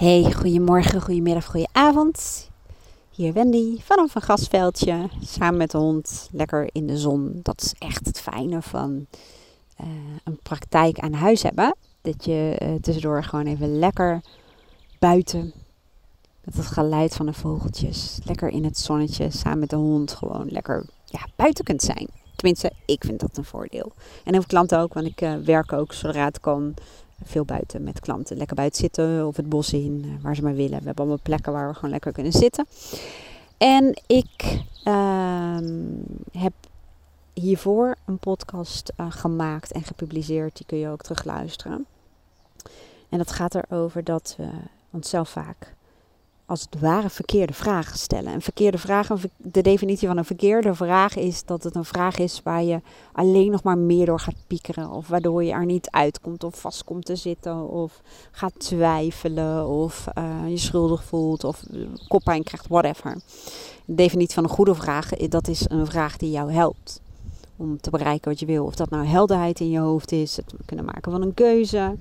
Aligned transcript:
Hey, 0.00 0.32
goedemorgen, 0.32 1.00
goedemiddag, 1.00 1.46
goedenavond. 1.46 2.48
Hier 3.10 3.32
Wendy 3.32 3.80
vanaf 3.80 4.14
een 4.14 4.22
gasveldje, 4.22 5.08
samen 5.22 5.56
met 5.58 5.70
de 5.70 5.78
hond, 5.78 6.28
lekker 6.32 6.68
in 6.72 6.86
de 6.86 6.98
zon. 6.98 7.40
Dat 7.42 7.62
is 7.62 7.74
echt 7.78 8.06
het 8.06 8.20
fijne 8.20 8.62
van 8.62 9.06
uh, 9.80 9.86
een 10.24 10.38
praktijk 10.42 10.98
aan 10.98 11.12
huis 11.12 11.42
hebben. 11.42 11.76
Dat 12.00 12.24
je 12.24 12.58
uh, 12.62 12.74
tussendoor 12.80 13.24
gewoon 13.24 13.46
even 13.46 13.78
lekker 13.78 14.20
buiten, 14.98 15.52
met 16.44 16.54
het 16.54 16.66
geluid 16.66 17.14
van 17.14 17.26
de 17.26 17.32
vogeltjes, 17.32 18.18
lekker 18.24 18.48
in 18.48 18.64
het 18.64 18.78
zonnetje, 18.78 19.30
samen 19.30 19.58
met 19.58 19.70
de 19.70 19.76
hond, 19.76 20.12
gewoon 20.12 20.46
lekker 20.50 20.84
ja, 21.04 21.26
buiten 21.36 21.64
kunt 21.64 21.82
zijn. 21.82 22.08
Tenminste, 22.36 22.72
ik 22.86 23.04
vind 23.04 23.20
dat 23.20 23.36
een 23.36 23.44
voordeel. 23.44 23.92
En 23.96 24.32
heel 24.32 24.40
veel 24.40 24.44
klanten 24.46 24.78
ook, 24.78 24.94
want 24.94 25.06
ik 25.06 25.20
uh, 25.20 25.34
werk 25.36 25.72
ook 25.72 25.92
zodra 25.92 26.24
het 26.24 26.40
kan 26.40 26.74
veel 27.24 27.44
buiten 27.44 27.82
met 27.82 28.00
klanten. 28.00 28.36
Lekker 28.36 28.56
buiten 28.56 28.80
zitten 28.80 29.26
of 29.26 29.36
het 29.36 29.48
bos 29.48 29.72
in, 29.72 30.02
eh, 30.04 30.22
waar 30.22 30.36
ze 30.36 30.42
maar 30.42 30.54
willen. 30.54 30.78
We 30.78 30.86
hebben 30.86 30.96
allemaal 30.96 31.18
plekken 31.22 31.52
waar 31.52 31.68
we 31.68 31.74
gewoon 31.74 31.90
lekker 31.90 32.12
kunnen 32.12 32.32
zitten. 32.32 32.66
En 33.58 34.00
ik 34.06 34.62
uh, 34.84 35.58
heb 36.32 36.52
hiervoor 37.32 37.96
een 38.04 38.18
podcast 38.18 38.92
uh, 39.00 39.06
gemaakt 39.08 39.72
en 39.72 39.82
gepubliceerd. 39.82 40.56
Die 40.56 40.66
kun 40.66 40.78
je 40.78 40.88
ook 40.88 41.02
terugluisteren. 41.02 41.86
En 43.08 43.18
dat 43.18 43.30
gaat 43.30 43.54
erover 43.54 44.04
dat 44.04 44.34
we 44.38 44.48
onszelf 44.90 45.28
vaak 45.28 45.74
als 46.50 46.66
het 46.70 46.80
ware 46.80 47.10
verkeerde 47.10 47.52
vragen 47.52 47.98
stellen. 47.98 48.32
Een 48.32 48.42
verkeerde 48.42 48.78
vraag, 48.78 49.08
de 49.36 49.62
definitie 49.62 50.08
van 50.08 50.16
een 50.16 50.24
verkeerde 50.24 50.74
vraag 50.74 51.16
is 51.16 51.44
dat 51.44 51.62
het 51.62 51.74
een 51.74 51.84
vraag 51.84 52.18
is 52.18 52.40
waar 52.44 52.62
je 52.62 52.80
alleen 53.12 53.50
nog 53.50 53.62
maar 53.62 53.78
meer 53.78 54.06
door 54.06 54.20
gaat 54.20 54.34
piekeren. 54.46 54.90
Of 54.90 55.08
waardoor 55.08 55.44
je 55.44 55.52
er 55.52 55.64
niet 55.64 55.90
uitkomt 55.90 56.44
of 56.44 56.60
vast 56.60 56.84
komt 56.84 57.04
te 57.04 57.16
zitten. 57.16 57.68
Of 57.68 58.00
gaat 58.30 58.58
twijfelen 58.58 59.66
of 59.66 60.06
uh, 60.18 60.24
je 60.48 60.56
schuldig 60.56 61.04
voelt 61.04 61.44
of 61.44 61.62
koppijn 62.08 62.42
krijgt, 62.42 62.66
whatever. 62.68 63.16
De 63.84 63.94
definitie 63.94 64.34
van 64.34 64.44
een 64.44 64.50
goede 64.50 64.74
vraag, 64.74 65.08
dat 65.08 65.48
is 65.48 65.64
een 65.68 65.86
vraag 65.86 66.16
die 66.16 66.30
jou 66.30 66.52
helpt 66.52 67.00
om 67.56 67.80
te 67.80 67.90
bereiken 67.90 68.30
wat 68.30 68.40
je 68.40 68.46
wil. 68.46 68.64
Of 68.64 68.74
dat 68.74 68.90
nou 68.90 69.06
helderheid 69.06 69.60
in 69.60 69.70
je 69.70 69.78
hoofd 69.78 70.12
is, 70.12 70.36
het 70.36 70.54
kunnen 70.64 70.84
maken 70.84 71.12
van 71.12 71.22
een 71.22 71.34
keuze. 71.34 71.96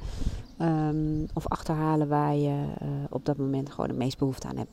Um, 0.62 1.26
of 1.34 1.48
achterhalen 1.48 2.08
waar 2.08 2.36
je 2.36 2.64
uh, 2.82 2.88
op 3.10 3.26
dat 3.26 3.38
moment 3.38 3.72
gewoon 3.72 3.90
het 3.90 3.98
meest 3.98 4.18
behoefte 4.18 4.48
aan 4.48 4.58
hebt. 4.58 4.72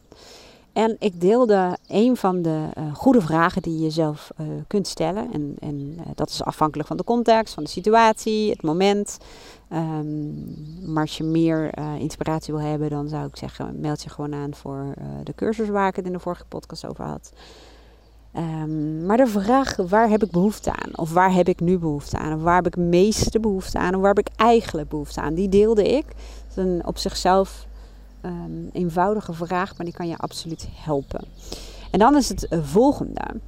En 0.72 0.96
ik 0.98 1.20
deelde 1.20 1.78
een 1.86 2.16
van 2.16 2.42
de 2.42 2.68
uh, 2.78 2.94
goede 2.94 3.20
vragen 3.20 3.62
die 3.62 3.80
je 3.80 3.90
zelf 3.90 4.30
uh, 4.40 4.46
kunt 4.66 4.86
stellen. 4.86 5.32
En, 5.32 5.56
en 5.60 5.96
dat 6.14 6.28
is 6.28 6.42
afhankelijk 6.42 6.88
van 6.88 6.96
de 6.96 7.04
context, 7.04 7.54
van 7.54 7.64
de 7.64 7.70
situatie, 7.70 8.50
het 8.50 8.62
moment. 8.62 9.18
Um, 9.72 10.92
maar 10.92 11.02
als 11.02 11.16
je 11.16 11.24
meer 11.24 11.78
inspiratie 11.98 12.54
wil 12.54 12.62
hebben, 12.62 12.90
dan 12.90 13.08
zou 13.08 13.26
ik 13.26 13.36
zeggen, 13.36 13.80
meld 13.80 14.02
je 14.02 14.10
gewoon 14.10 14.34
aan 14.34 14.54
voor 14.54 14.94
de 15.22 15.34
cursus 15.34 15.68
waar 15.68 15.88
ik 15.88 15.96
het 15.96 16.06
in 16.06 16.12
de 16.12 16.18
vorige 16.18 16.44
podcast 16.44 16.86
over 16.86 17.04
had. 17.04 17.32
Um, 18.36 19.06
maar 19.06 19.16
de 19.16 19.26
vraag, 19.26 19.76
waar 19.76 20.08
heb 20.08 20.22
ik 20.22 20.30
behoefte 20.30 20.72
aan? 20.72 20.98
Of 20.98 21.12
waar 21.12 21.32
heb 21.32 21.48
ik 21.48 21.60
nu 21.60 21.78
behoefte 21.78 22.18
aan? 22.18 22.34
Of 22.34 22.42
waar 22.42 22.54
heb 22.54 22.66
ik 22.66 22.76
meeste 22.76 23.40
behoefte 23.40 23.78
aan? 23.78 23.94
Of 23.94 24.00
waar 24.00 24.14
heb 24.14 24.26
ik 24.26 24.34
eigenlijk 24.36 24.88
behoefte 24.88 25.20
aan? 25.20 25.34
Die 25.34 25.48
deelde 25.48 25.88
ik. 25.88 26.04
Is 26.50 26.56
een 26.56 26.86
op 26.86 26.98
zichzelf 26.98 27.66
um, 28.22 28.70
eenvoudige 28.72 29.32
vraag, 29.32 29.76
maar 29.76 29.86
die 29.86 29.94
kan 29.94 30.08
je 30.08 30.16
absoluut 30.16 30.68
helpen. 30.70 31.24
En 31.90 31.98
dan 31.98 32.16
is 32.16 32.28
het 32.28 32.48
volgende. 32.50 33.40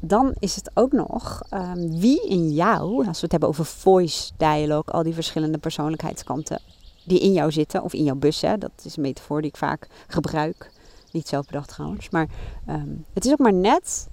Dan 0.00 0.34
is 0.38 0.56
het 0.56 0.70
ook 0.74 0.92
nog 0.92 1.42
um, 1.50 2.00
wie 2.00 2.28
in 2.28 2.50
jou, 2.50 3.06
als 3.06 3.16
we 3.16 3.22
het 3.22 3.30
hebben 3.30 3.48
over 3.48 3.64
voice 3.64 4.32
dialogue, 4.36 4.94
al 4.94 5.02
die 5.02 5.14
verschillende 5.14 5.58
persoonlijkheidskanten 5.58 6.60
die 7.04 7.20
in 7.20 7.32
jou 7.32 7.52
zitten, 7.52 7.82
of 7.82 7.92
in 7.92 8.04
jouw 8.04 8.14
bus, 8.14 8.40
dat 8.40 8.70
is 8.82 8.96
een 8.96 9.02
metafoor 9.02 9.40
die 9.40 9.50
ik 9.50 9.56
vaak 9.56 9.88
gebruik 10.06 10.70
niet 11.16 11.28
zelf 11.28 11.46
bedacht 11.46 11.68
trouwens. 11.68 12.10
Maar 12.10 12.28
um, 12.68 13.04
het 13.12 13.24
is 13.24 13.32
ook 13.32 13.38
maar 13.38 13.52
net 13.52 14.08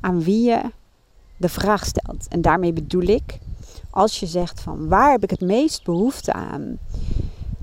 aan 0.00 0.22
wie 0.22 0.44
je 0.50 0.60
de 1.36 1.48
vraag 1.48 1.86
stelt. 1.86 2.28
En 2.28 2.40
daarmee 2.40 2.72
bedoel 2.72 3.02
ik, 3.02 3.38
als 3.90 4.20
je 4.20 4.26
zegt 4.26 4.60
van 4.60 4.88
waar 4.88 5.10
heb 5.10 5.22
ik 5.22 5.30
het 5.30 5.40
meest 5.40 5.84
behoefte 5.84 6.32
aan? 6.32 6.78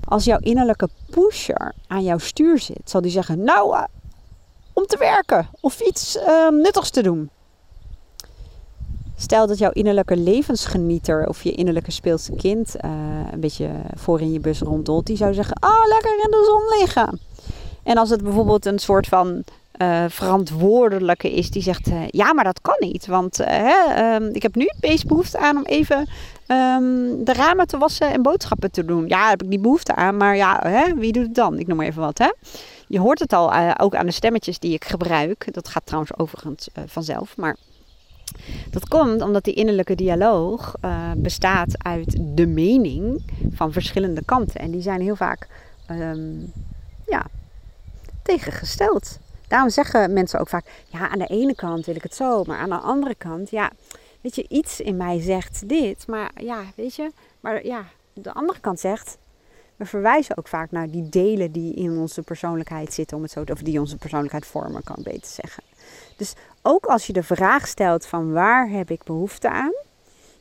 Als 0.04 0.24
jouw 0.24 0.38
innerlijke 0.38 0.88
pusher 1.10 1.74
aan 1.86 2.02
jouw 2.02 2.18
stuur 2.18 2.58
zit, 2.58 2.90
zal 2.90 3.00
die 3.00 3.10
zeggen, 3.10 3.44
nou, 3.44 3.76
uh, 3.76 3.84
om 4.72 4.86
te 4.86 4.98
werken 4.98 5.48
of 5.60 5.80
iets 5.80 6.16
uh, 6.16 6.48
nuttigs 6.48 6.90
te 6.90 7.02
doen. 7.02 7.30
Stel 9.16 9.46
dat 9.46 9.58
jouw 9.58 9.70
innerlijke 9.70 10.16
levensgenieter 10.16 11.28
of 11.28 11.42
je 11.42 11.52
innerlijke 11.52 11.90
speelse 11.90 12.34
kind 12.34 12.76
uh, 12.84 12.90
een 13.32 13.40
beetje 13.40 13.70
voor 13.94 14.20
in 14.20 14.32
je 14.32 14.40
bus 14.40 14.60
ronddolt, 14.60 15.06
die 15.06 15.16
zou 15.16 15.34
zeggen: 15.34 15.56
Oh, 15.60 15.86
lekker 15.88 16.12
in 16.24 16.30
de 16.30 16.44
zon 16.44 16.78
liggen. 16.78 17.20
En 17.82 17.96
als 17.96 18.10
het 18.10 18.22
bijvoorbeeld 18.22 18.66
een 18.66 18.78
soort 18.78 19.06
van 19.06 19.44
uh, 19.82 20.04
verantwoordelijke 20.08 21.32
is 21.32 21.50
die 21.50 21.62
zegt: 21.62 21.88
uh, 21.88 22.08
Ja, 22.08 22.34
maar 22.34 22.44
dat 22.44 22.60
kan 22.60 22.76
niet. 22.78 23.06
Want 23.06 23.40
uh, 23.40 23.46
hè, 23.46 24.14
um, 24.14 24.34
ik 24.34 24.42
heb 24.42 24.54
nu 24.54 24.68
het 24.80 25.06
behoefte 25.06 25.38
aan 25.38 25.56
om 25.56 25.64
even 25.64 25.98
um, 25.98 27.24
de 27.24 27.32
ramen 27.32 27.66
te 27.66 27.78
wassen 27.78 28.12
en 28.12 28.22
boodschappen 28.22 28.70
te 28.70 28.84
doen. 28.84 29.08
Ja, 29.08 29.28
heb 29.28 29.42
ik 29.42 29.50
die 29.50 29.58
behoefte 29.58 29.94
aan, 29.94 30.16
maar 30.16 30.36
ja, 30.36 30.60
hè, 30.66 30.94
wie 30.94 31.12
doet 31.12 31.26
het 31.26 31.34
dan? 31.34 31.58
Ik 31.58 31.66
noem 31.66 31.76
maar 31.76 31.86
even 31.86 32.02
wat. 32.02 32.18
Hè? 32.18 32.30
Je 32.86 32.98
hoort 32.98 33.18
het 33.18 33.32
al 33.32 33.52
ook 33.78 33.94
aan 33.94 34.06
de 34.06 34.12
stemmetjes 34.12 34.58
die 34.58 34.72
ik 34.72 34.84
gebruik. 34.84 35.54
Dat 35.54 35.68
gaat 35.68 35.86
trouwens 35.86 36.18
overigens 36.18 36.68
vanzelf. 36.86 37.36
Maar 37.36 37.56
dat 38.70 38.88
komt 38.88 39.22
omdat 39.22 39.44
die 39.44 39.54
innerlijke 39.54 39.94
dialoog 39.94 40.74
bestaat 41.16 41.84
uit 41.84 42.16
de 42.36 42.46
mening 42.46 43.22
van 43.50 43.72
verschillende 43.72 44.24
kanten. 44.24 44.60
En 44.60 44.70
die 44.70 44.82
zijn 44.82 45.00
heel 45.00 45.16
vaak. 45.16 45.46
Um, 45.90 46.52
ja, 47.06 47.26
tegengesteld. 48.22 49.18
Daarom 49.48 49.70
zeggen 49.70 50.12
mensen 50.12 50.40
ook 50.40 50.48
vaak: 50.48 50.66
ja, 50.88 51.08
aan 51.08 51.18
de 51.18 51.26
ene 51.26 51.54
kant 51.54 51.86
wil 51.86 51.94
ik 51.94 52.02
het 52.02 52.14
zo, 52.14 52.44
maar 52.44 52.58
aan 52.58 52.68
de 52.68 52.78
andere 52.78 53.14
kant, 53.14 53.50
ja, 53.50 53.70
weet 54.20 54.34
je, 54.34 54.44
iets 54.48 54.80
in 54.80 54.96
mij 54.96 55.20
zegt 55.20 55.68
dit, 55.68 56.06
maar 56.06 56.30
ja, 56.36 56.62
weet 56.76 56.94
je, 56.94 57.10
maar 57.40 57.66
ja, 57.66 57.84
de 58.12 58.32
andere 58.32 58.60
kant 58.60 58.80
zegt. 58.80 59.18
We 59.76 59.88
verwijzen 59.88 60.36
ook 60.36 60.48
vaak 60.48 60.70
naar 60.70 60.90
die 60.90 61.08
delen 61.08 61.52
die 61.52 61.74
in 61.74 61.98
onze 61.98 62.22
persoonlijkheid 62.22 62.92
zitten, 62.92 63.16
om 63.16 63.22
het 63.22 63.32
zo 63.32 63.44
te, 63.44 63.52
of 63.52 63.62
die 63.62 63.80
onze 63.80 63.96
persoonlijkheid 63.96 64.46
vormen, 64.46 64.82
kan 64.82 65.02
beter 65.02 65.26
zeggen. 65.26 65.62
Dus 66.16 66.34
ook 66.62 66.84
als 66.84 67.06
je 67.06 67.12
de 67.12 67.22
vraag 67.22 67.66
stelt 67.66 68.06
van 68.06 68.32
waar 68.32 68.68
heb 68.68 68.90
ik 68.90 69.04
behoefte 69.04 69.50
aan, 69.50 69.72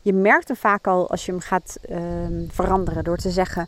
je 0.01 0.13
merkt 0.13 0.47
hem 0.47 0.57
vaak 0.57 0.87
al 0.87 1.09
als 1.09 1.25
je 1.25 1.31
hem 1.31 1.41
gaat 1.41 1.77
uh, 1.89 1.99
veranderen 2.47 3.03
door 3.03 3.17
te 3.17 3.31
zeggen: 3.31 3.67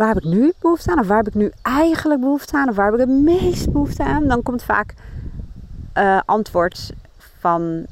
waar 0.00 0.14
heb 0.14 0.24
ik 0.24 0.30
nu 0.30 0.52
behoefte 0.60 0.90
aan? 0.90 0.98
Of 0.98 1.06
waar 1.06 1.16
heb 1.16 1.26
ik 1.26 1.34
nu 1.34 1.52
eigenlijk 1.62 2.20
behoefte 2.20 2.56
aan? 2.56 2.68
Of 2.68 2.76
waar 2.76 2.90
heb 2.90 3.00
ik 3.00 3.00
het 3.00 3.22
meest 3.22 3.72
behoefte 3.72 4.04
aan? 4.04 4.28
Dan 4.28 4.42
komt 4.42 4.62
vaak 4.62 4.94
uh, 5.94 6.20
antwoord 6.24 6.92
van 7.38 7.86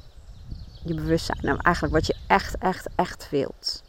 je 0.84 0.94
bewustzijn. 0.94 1.38
Nou, 1.42 1.58
eigenlijk 1.62 1.94
wat 1.94 2.06
je 2.06 2.16
echt, 2.26 2.58
echt, 2.58 2.88
echt 2.94 3.30
wilt. 3.30 3.82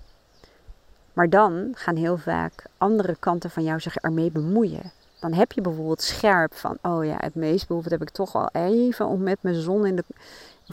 Maar 1.13 1.29
dan 1.29 1.71
gaan 1.73 1.95
heel 1.95 2.17
vaak 2.17 2.65
andere 2.77 3.15
kanten 3.19 3.49
van 3.49 3.63
jou 3.63 3.79
zich 3.79 3.95
ermee 3.95 4.31
bemoeien. 4.31 4.91
Dan 5.19 5.33
heb 5.33 5.51
je 5.51 5.61
bijvoorbeeld 5.61 6.01
scherp 6.01 6.53
van, 6.53 6.77
oh 6.81 7.05
ja, 7.05 7.15
het 7.17 7.35
meest 7.35 7.67
behoefte 7.67 7.93
heb 7.93 8.01
ik 8.01 8.09
toch 8.09 8.31
wel 8.31 8.49
even 8.51 9.07
om 9.07 9.23
met 9.23 9.37
mijn 9.41 9.55
zon 9.55 9.85
in 9.85 9.95
de, 9.95 10.03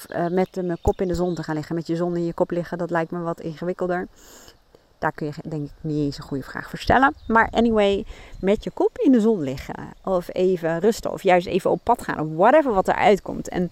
uh, 0.08 0.26
met 0.26 0.54
mijn 0.54 0.78
kop 0.82 1.00
in 1.00 1.08
de 1.08 1.14
zon 1.14 1.34
te 1.34 1.42
gaan 1.42 1.54
liggen. 1.54 1.74
Met 1.74 1.86
je 1.86 1.96
zon 1.96 2.16
in 2.16 2.24
je 2.24 2.32
kop 2.32 2.50
liggen, 2.50 2.78
dat 2.78 2.90
lijkt 2.90 3.10
me 3.10 3.20
wat 3.20 3.40
ingewikkelder. 3.40 4.06
Daar 4.98 5.12
kun 5.12 5.26
je 5.26 5.32
denk 5.48 5.64
ik 5.64 5.72
niet 5.80 6.04
eens 6.04 6.18
een 6.18 6.24
goede 6.24 6.42
vraag 6.42 6.70
voor 6.70 6.78
stellen. 6.78 7.14
Maar 7.26 7.48
anyway, 7.50 8.04
met 8.40 8.64
je 8.64 8.70
kop 8.70 8.98
in 8.98 9.12
de 9.12 9.20
zon 9.20 9.40
liggen. 9.40 9.92
Of 10.04 10.28
even 10.32 10.78
rusten. 10.78 11.12
Of 11.12 11.22
juist 11.22 11.46
even 11.46 11.70
op 11.70 11.80
pad 11.82 12.02
gaan. 12.02 12.20
Of 12.20 12.26
whatever 12.36 12.72
wat 12.72 12.88
eruit 12.88 13.22
komt. 13.22 13.48
En 13.48 13.70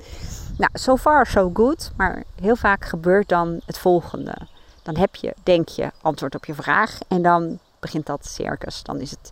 nou, 0.59 0.71
so 0.73 0.97
far 0.97 1.27
so 1.27 1.51
good. 1.55 1.91
Maar 1.97 2.25
heel 2.41 2.57
vaak 2.57 2.85
gebeurt 2.85 3.29
dan 3.29 3.61
het 3.67 3.79
volgende. 3.79 4.35
Dan 4.83 4.97
heb 4.97 5.15
je, 5.15 5.35
denk 5.43 5.69
je, 5.69 5.91
antwoord 6.01 6.35
op 6.35 6.45
je 6.45 6.55
vraag. 6.55 6.99
En 7.09 7.23
dan 7.23 7.59
begint 7.81 8.07
dat 8.07 8.27
circus. 8.27 8.83
Dan 8.83 9.01
is 9.01 9.11
het, 9.11 9.31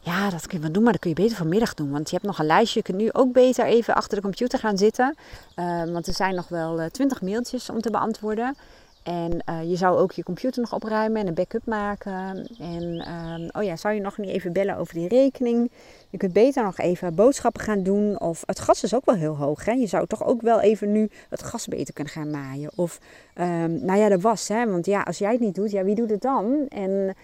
ja, 0.00 0.30
dat 0.30 0.46
kun 0.46 0.56
je 0.56 0.62
wel 0.62 0.72
doen. 0.72 0.82
Maar 0.82 0.92
dat 0.92 1.00
kun 1.00 1.10
je 1.10 1.16
beter 1.16 1.36
vanmiddag 1.36 1.74
doen. 1.74 1.90
Want 1.90 2.10
je 2.10 2.14
hebt 2.14 2.26
nog 2.26 2.38
een 2.38 2.46
lijstje. 2.46 2.78
Je 2.78 2.84
kunt 2.84 2.98
nu 2.98 3.12
ook 3.12 3.32
beter 3.32 3.64
even 3.64 3.94
achter 3.94 4.16
de 4.16 4.22
computer 4.22 4.58
gaan 4.58 4.78
zitten. 4.78 5.16
Uh, 5.56 5.84
want 5.84 6.06
er 6.06 6.14
zijn 6.14 6.34
nog 6.34 6.48
wel 6.48 6.80
uh, 6.80 6.86
20 6.86 7.22
mailtjes 7.22 7.70
om 7.70 7.80
te 7.80 7.90
beantwoorden. 7.90 8.56
En 9.02 9.42
uh, 9.48 9.70
je 9.70 9.76
zou 9.76 9.98
ook 9.98 10.12
je 10.12 10.22
computer 10.22 10.60
nog 10.60 10.74
opruimen 10.74 11.20
en 11.20 11.26
een 11.26 11.34
backup 11.34 11.66
maken. 11.66 12.48
En 12.58 12.82
uh, 12.92 13.48
oh 13.52 13.62
ja, 13.62 13.76
zou 13.76 13.94
je 13.94 14.00
nog 14.00 14.18
niet 14.18 14.30
even 14.30 14.52
bellen 14.52 14.76
over 14.76 14.94
die 14.94 15.08
rekening? 15.08 15.70
Je 16.10 16.18
kunt 16.18 16.32
beter 16.32 16.62
nog 16.62 16.78
even 16.78 17.14
boodschappen 17.14 17.62
gaan 17.62 17.82
doen. 17.82 18.20
Of 18.20 18.42
het 18.46 18.60
gas 18.60 18.82
is 18.82 18.94
ook 18.94 19.04
wel 19.04 19.14
heel 19.14 19.36
hoog. 19.36 19.64
Hè? 19.64 19.72
Je 19.72 19.86
zou 19.86 20.06
toch 20.06 20.24
ook 20.24 20.42
wel 20.42 20.60
even 20.60 20.92
nu 20.92 21.10
het 21.28 21.42
gas 21.42 21.66
beter 21.66 21.94
kunnen 21.94 22.12
gaan 22.12 22.30
maaien. 22.30 22.70
Of 22.74 22.98
um, 23.38 23.84
nou 23.84 23.98
ja, 23.98 24.08
de 24.08 24.20
was. 24.20 24.48
Hè? 24.48 24.66
Want 24.66 24.86
ja, 24.86 25.02
als 25.02 25.18
jij 25.18 25.32
het 25.32 25.40
niet 25.40 25.54
doet, 25.54 25.70
ja, 25.70 25.84
wie 25.84 25.94
doet 25.94 26.10
het 26.10 26.22
dan? 26.22 26.66
En 26.68 27.14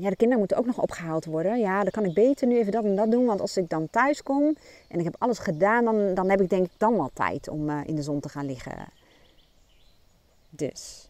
ja, 0.00 0.08
de 0.10 0.16
kinderen 0.16 0.38
moeten 0.38 0.56
ook 0.56 0.66
nog 0.66 0.80
opgehaald 0.80 1.24
worden. 1.24 1.58
Ja, 1.58 1.82
dan 1.82 1.90
kan 1.90 2.04
ik 2.04 2.14
beter 2.14 2.46
nu 2.46 2.58
even 2.58 2.72
dat 2.72 2.84
en 2.84 2.96
dat 2.96 3.10
doen. 3.10 3.26
Want 3.26 3.40
als 3.40 3.56
ik 3.56 3.68
dan 3.68 3.88
thuis 3.90 4.22
kom 4.22 4.56
en 4.88 4.98
ik 4.98 5.04
heb 5.04 5.16
alles 5.18 5.38
gedaan, 5.38 5.84
dan, 5.84 6.14
dan 6.14 6.30
heb 6.30 6.40
ik 6.40 6.48
denk 6.50 6.64
ik 6.64 6.72
dan 6.76 6.96
wel 6.96 7.10
tijd 7.12 7.48
om 7.48 7.68
uh, 7.68 7.80
in 7.84 7.94
de 7.94 8.02
zon 8.02 8.20
te 8.20 8.28
gaan 8.28 8.46
liggen. 8.46 8.72
Dus, 10.58 11.08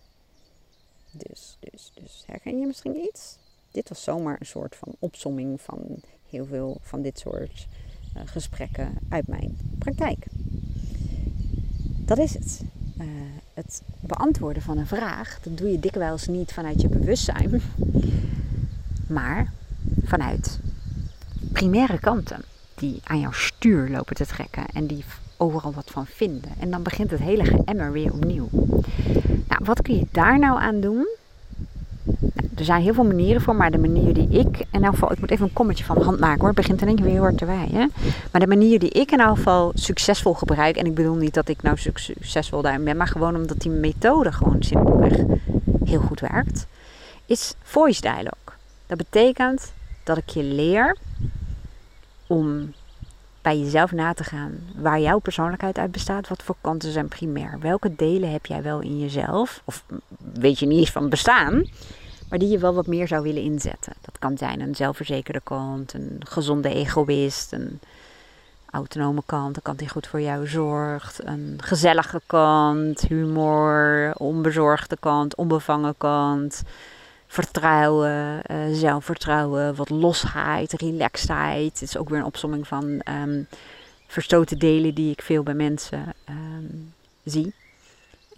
dus, 1.10 1.56
dus, 1.60 1.92
dus. 1.94 2.22
Herken 2.26 2.60
je 2.60 2.66
misschien 2.66 2.96
iets? 2.96 3.36
Dit 3.70 3.88
was 3.88 4.02
zomaar 4.02 4.36
een 4.40 4.46
soort 4.46 4.76
van 4.76 4.94
opsomming 4.98 5.60
van 5.60 6.02
heel 6.30 6.46
veel 6.46 6.76
van 6.80 7.02
dit 7.02 7.18
soort 7.18 7.66
uh, 8.16 8.22
gesprekken 8.24 8.98
uit 9.08 9.26
mijn 9.26 9.58
praktijk. 9.78 10.26
Dat 11.98 12.18
is 12.18 12.34
het. 12.34 12.62
Uh, 13.00 13.06
het 13.54 13.82
beantwoorden 14.00 14.62
van 14.62 14.78
een 14.78 14.86
vraag, 14.86 15.38
dat 15.42 15.58
doe 15.58 15.70
je 15.70 15.78
dikwijls 15.78 16.26
niet 16.26 16.52
vanuit 16.52 16.80
je 16.80 16.88
bewustzijn, 16.88 17.62
maar 19.18 19.52
vanuit 20.04 20.60
primaire 21.52 21.98
kanten 21.98 22.44
die 22.74 23.00
aan 23.04 23.20
jouw 23.20 23.32
stuur 23.32 23.88
lopen 23.88 24.16
te 24.16 24.26
trekken 24.26 24.66
en 24.66 24.86
die 24.86 25.04
overal 25.38 25.72
wat 25.72 25.90
van 25.90 26.06
vinden. 26.06 26.50
En 26.58 26.70
dan 26.70 26.82
begint 26.82 27.10
het 27.10 27.20
hele 27.20 27.44
geëmmer 27.44 27.92
weer 27.92 28.12
opnieuw. 28.12 28.48
Nou, 29.48 29.60
wat 29.64 29.82
kun 29.82 29.94
je 29.94 30.06
daar 30.10 30.38
nou 30.38 30.60
aan 30.60 30.80
doen? 30.80 31.06
Nou, 32.02 32.48
er 32.54 32.64
zijn 32.64 32.82
heel 32.82 32.94
veel 32.94 33.04
manieren 33.04 33.42
voor, 33.42 33.56
maar 33.56 33.70
de 33.70 33.78
manier 33.78 34.14
die 34.14 34.28
ik, 34.28 34.66
in 34.70 34.84
elk 34.84 34.92
geval, 34.92 35.12
ik 35.12 35.20
moet 35.20 35.30
even 35.30 35.44
een 35.46 35.52
kommetje 35.52 35.84
van 35.84 35.98
de 35.98 36.04
hand 36.04 36.20
maken 36.20 36.38
hoor, 36.38 36.48
het 36.48 36.56
begint 36.56 36.80
in 36.80 36.86
één 36.86 36.96
keer 36.96 37.04
weer 37.04 37.20
hard 37.20 37.38
te 37.38 37.44
wijden. 37.44 37.92
Maar 38.32 38.40
de 38.40 38.46
manier 38.46 38.78
die 38.78 38.90
ik 38.90 39.12
in 39.12 39.20
elk 39.20 39.36
geval 39.36 39.72
succesvol 39.74 40.34
gebruik, 40.34 40.76
en 40.76 40.86
ik 40.86 40.94
bedoel 40.94 41.14
niet 41.14 41.34
dat 41.34 41.48
ik 41.48 41.62
nou 41.62 41.76
succesvol 41.76 42.62
daarin 42.62 42.84
ben, 42.84 42.96
maar 42.96 43.08
gewoon 43.08 43.36
omdat 43.36 43.60
die 43.60 43.70
methode 43.70 44.32
gewoon 44.32 44.62
simpelweg 44.62 45.16
heel 45.84 46.00
goed 46.00 46.20
werkt, 46.20 46.66
is 47.26 47.54
voice 47.62 48.00
dialogue. 48.00 48.54
Dat 48.86 48.98
betekent 48.98 49.72
dat 50.04 50.16
ik 50.16 50.28
je 50.28 50.42
leer 50.42 50.96
om 52.26 52.72
bij 53.48 53.58
jezelf 53.58 53.92
na 53.92 54.14
te 54.14 54.24
gaan 54.24 54.58
waar 54.76 55.00
jouw 55.00 55.18
persoonlijkheid 55.18 55.78
uit 55.78 55.92
bestaat. 55.92 56.28
Wat 56.28 56.42
voor 56.42 56.56
kanten 56.60 56.92
zijn 56.92 57.08
primair? 57.08 57.58
Welke 57.60 57.94
delen 57.94 58.32
heb 58.32 58.46
jij 58.46 58.62
wel 58.62 58.80
in 58.80 58.98
jezelf? 58.98 59.62
Of 59.64 59.84
weet 60.32 60.58
je 60.58 60.66
niet 60.66 60.78
eens 60.78 60.90
van 60.90 61.08
bestaan, 61.08 61.64
maar 62.28 62.38
die 62.38 62.48
je 62.48 62.58
wel 62.58 62.74
wat 62.74 62.86
meer 62.86 63.08
zou 63.08 63.22
willen 63.22 63.42
inzetten. 63.42 63.92
Dat 64.00 64.18
kan 64.18 64.38
zijn 64.38 64.60
een 64.60 64.74
zelfverzekerde 64.74 65.40
kant, 65.44 65.92
een 65.92 66.16
gezonde 66.18 66.74
egoïst, 66.74 67.52
een 67.52 67.80
autonome 68.70 69.22
kant, 69.26 69.56
een 69.56 69.62
kant 69.62 69.78
die 69.78 69.88
goed 69.88 70.06
voor 70.06 70.20
jou 70.20 70.46
zorgt, 70.46 71.26
een 71.26 71.58
gezellige 71.62 72.20
kant, 72.26 73.00
humor, 73.00 74.12
onbezorgde 74.16 74.96
kant, 75.00 75.34
onbevangen 75.34 75.94
kant 75.98 76.62
vertrouwen, 77.28 78.42
uh, 78.50 78.56
zelfvertrouwen, 78.72 79.74
wat 79.74 79.90
losheid, 79.90 80.72
relaxedheid. 80.72 81.80
Het 81.80 81.88
is 81.88 81.96
ook 81.96 82.08
weer 82.08 82.18
een 82.18 82.24
opsomming 82.24 82.68
van 82.68 83.00
um, 83.22 83.46
verstoten 84.06 84.58
delen 84.58 84.94
die 84.94 85.10
ik 85.10 85.22
veel 85.22 85.42
bij 85.42 85.54
mensen 85.54 86.14
um, 86.28 86.92
zie. 87.24 87.54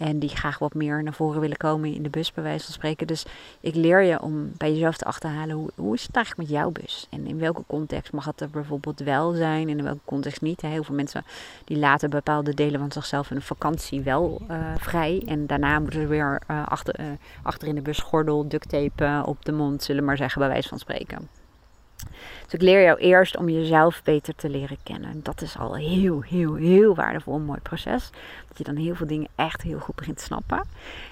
En 0.01 0.19
die 0.19 0.29
graag 0.29 0.59
wat 0.59 0.75
meer 0.75 1.03
naar 1.03 1.13
voren 1.13 1.41
willen 1.41 1.57
komen 1.57 1.95
in 1.95 2.03
de 2.03 2.11
bus, 2.11 2.33
bij 2.33 2.45
wijze 2.45 2.65
van 2.65 2.75
spreken. 2.75 3.07
Dus 3.07 3.25
ik 3.61 3.75
leer 3.75 4.03
je 4.03 4.21
om 4.21 4.53
bij 4.57 4.73
jezelf 4.73 4.97
te 4.97 5.05
achterhalen 5.05 5.57
hoe, 5.57 5.71
hoe 5.75 5.95
is 5.95 6.03
het 6.03 6.17
eigenlijk 6.17 6.49
met 6.49 6.59
jouw 6.59 6.71
bus? 6.71 7.07
En 7.11 7.27
in 7.27 7.39
welke 7.39 7.63
context 7.67 8.13
mag 8.13 8.25
het 8.25 8.41
er 8.41 8.51
bijvoorbeeld 8.51 9.01
wel 9.01 9.33
zijn 9.33 9.69
en 9.69 9.79
in 9.79 9.85
welke 9.85 10.01
context 10.05 10.41
niet? 10.41 10.61
Heel 10.61 10.85
veel 10.85 10.95
mensen 10.95 11.25
die 11.65 11.79
laten 11.79 12.11
bepaalde 12.11 12.55
delen 12.55 12.81
van 12.81 12.93
zichzelf 12.93 13.31
in 13.31 13.37
een 13.37 13.43
vakantie 13.43 14.03
wel 14.03 14.41
uh, 14.51 14.57
vrij. 14.79 15.23
En 15.27 15.47
daarna 15.47 15.79
moeten 15.79 16.01
ze 16.01 16.07
weer 16.07 16.43
uh, 16.51 16.67
achter, 16.67 17.01
uh, 17.01 17.07
achter 17.43 17.69
in 17.69 17.75
de 17.75 17.83
bus 17.83 17.99
gordel, 17.99 18.49
duct 18.49 18.69
tape 18.69 19.23
op 19.27 19.45
de 19.45 19.53
mond, 19.53 19.83
zullen 19.83 20.05
maar 20.05 20.17
zeggen, 20.17 20.41
bij 20.41 20.51
wijze 20.51 20.69
van 20.69 20.79
spreken. 20.79 21.40
Dus 22.45 22.53
ik 22.53 22.63
leer 22.63 22.83
jou 22.83 22.99
eerst 22.99 23.37
om 23.37 23.49
jezelf 23.49 24.03
beter 24.05 24.35
te 24.35 24.49
leren 24.49 24.79
kennen. 24.83 25.21
Dat 25.23 25.43
is 25.43 25.59
al 25.59 25.75
heel, 25.75 26.21
heel, 26.21 26.55
heel 26.55 26.95
waardevol, 26.95 27.35
een 27.35 27.45
mooi 27.45 27.61
proces. 27.61 28.11
Dat 28.49 28.59
je 28.59 28.65
dan 28.65 28.77
heel 28.77 28.95
veel 28.95 29.07
dingen 29.07 29.29
echt 29.35 29.63
heel 29.63 29.79
goed 29.79 29.95
begint 29.95 30.17
te 30.19 30.25
snappen. 30.25 30.63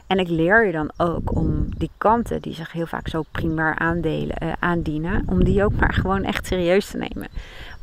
En 0.07 0.19
ik 0.19 0.29
leer 0.29 0.67
je 0.67 0.73
dan 0.73 0.91
ook 0.97 1.37
om 1.37 1.67
die 1.77 1.91
kanten 1.99 2.43
die 2.43 2.55
zich 2.55 2.73
heel 2.73 2.87
vaak 2.87 3.09
zo 3.09 3.23
primair 3.31 3.79
aandelen, 3.79 4.37
uh, 4.43 4.53
aandienen, 4.59 5.23
om 5.27 5.45
die 5.45 5.65
ook 5.65 5.75
maar 5.75 5.93
gewoon 5.93 6.25
echt 6.25 6.47
serieus 6.47 6.91
te 6.91 6.97
nemen. 6.97 7.29